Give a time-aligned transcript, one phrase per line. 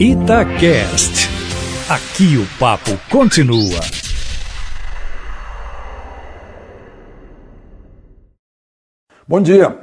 [0.00, 1.30] Itacast.
[1.88, 3.78] Aqui o papo continua.
[9.28, 9.78] Bom dia.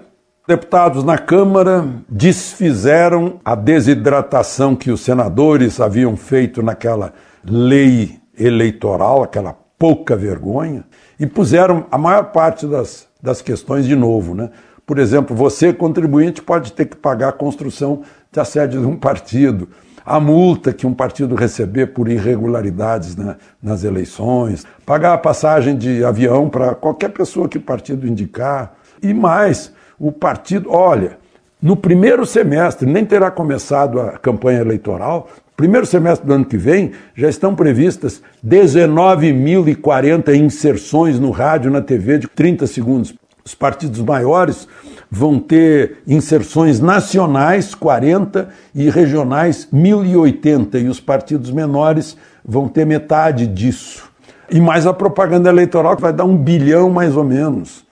[0.46, 9.54] Deputados na Câmara desfizeram a desidratação que os senadores haviam feito naquela lei eleitoral, aquela
[9.79, 10.84] pouca vergonha,
[11.18, 14.36] e puseram a maior parte das, das questões de novo.
[14.36, 14.50] Né?
[14.86, 18.02] Por exemplo, você, contribuinte, pode ter que pagar a construção
[18.32, 19.68] da sede de um partido,
[20.05, 26.03] a multa que um partido receber por irregularidades né, nas eleições, pagar a passagem de
[26.03, 28.73] avião para qualquer pessoa que o partido indicar.
[29.02, 31.17] E mais, o partido, olha,
[31.62, 36.94] no primeiro semestre, nem terá começado a campanha eleitoral, primeiro semestre do ano que vem,
[37.13, 43.13] já estão previstas 19.040 inserções no rádio, na TV de 30 segundos.
[43.44, 44.68] Os partidos maiores
[45.09, 53.48] vão ter inserções nacionais, 40, e regionais, 1.080, e os partidos menores vão ter metade
[53.48, 54.09] disso.
[54.50, 57.83] E mais a propaganda eleitoral, que vai dar um bilhão mais ou menos.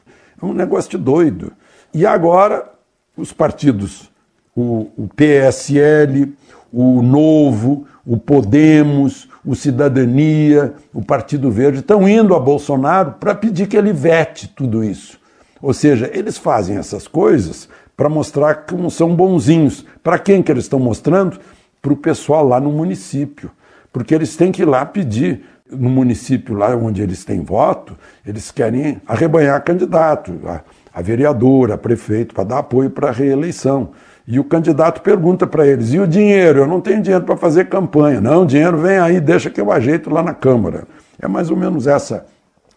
[0.41, 1.51] É um negócio de doido.
[1.93, 2.69] E agora,
[3.17, 4.09] os partidos,
[4.55, 6.33] o, o PSL,
[6.71, 13.67] o Novo, o Podemos, o Cidadania, o Partido Verde, estão indo a Bolsonaro para pedir
[13.67, 15.19] que ele vete tudo isso.
[15.61, 19.85] Ou seja, eles fazem essas coisas para mostrar não são bonzinhos.
[20.01, 21.39] Para quem que eles estão mostrando?
[21.81, 23.51] Para o pessoal lá no município.
[23.91, 28.49] Porque eles têm que ir lá pedir no município lá onde eles têm voto, eles
[28.51, 30.61] querem arrebanhar candidato, a,
[30.93, 33.91] a vereadora, a prefeito, para dar apoio para a reeleição.
[34.27, 36.59] E o candidato pergunta para eles: e o dinheiro?
[36.59, 38.21] Eu não tenho dinheiro para fazer campanha.
[38.21, 40.85] Não, dinheiro vem aí, deixa que eu ajeito lá na Câmara.
[41.21, 42.25] É mais ou menos essa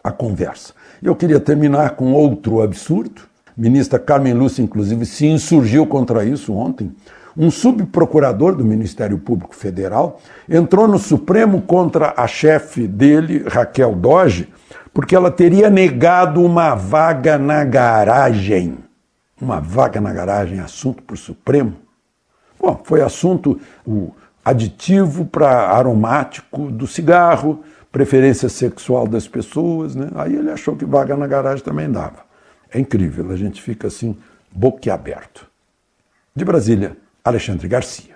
[0.03, 0.73] a conversa.
[1.01, 3.21] Eu queria terminar com outro absurdo.
[3.55, 6.91] Ministra Carmen Lúcia, inclusive, se insurgiu contra isso ontem.
[7.35, 14.49] Um subprocurador do Ministério Público Federal entrou no Supremo contra a chefe dele, Raquel Doge,
[14.93, 18.77] porque ela teria negado uma vaga na garagem.
[19.41, 21.75] Uma vaga na garagem, assunto para o Supremo.
[22.59, 24.11] Bom, foi assunto o
[24.45, 30.09] aditivo para aromático do cigarro, preferência sexual das pessoas, né?
[30.15, 32.25] Aí ele achou que vaga na garagem também dava.
[32.71, 34.17] É incrível, a gente fica assim,
[34.51, 35.47] boquiaberto.
[36.35, 38.12] De Brasília, Alexandre Garcia.